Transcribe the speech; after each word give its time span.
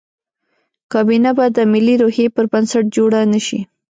کابینه 0.91 1.31
به 1.37 1.45
د 1.57 1.59
ملي 1.71 1.95
روحیې 2.01 2.27
پر 2.35 2.45
بنسټ 2.51 2.85
جوړه 2.95 3.19
نه 3.33 3.39
شي. 3.47 3.59